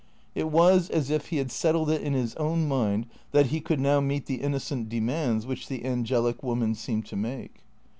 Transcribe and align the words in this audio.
It 0.33 0.49
was 0.49 0.89
as 0.89 1.11
if 1.11 1.27
he 1.27 1.37
had 1.37 1.51
settled 1.51 1.91
it 1.91 2.01
in 2.01 2.13
his 2.13 2.33
own 2.37 2.67
mind 2.67 3.05
that 3.33 3.45
he 3.53 3.61
could 3.61 3.79
now 3.79 3.99
meet 3.99 4.25
the 4.25 4.41
innocent 4.41 4.89
demands 4.89 5.45
which 5.45 5.67
the 5.67 5.85
angelic 5.85 6.41
woman 6.41 6.73
seemed 6.73 7.05
to 7.05 7.15
make. 7.15 7.59